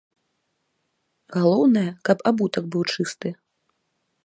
[1.35, 3.29] Галоўнае, каб абутак быў чысты.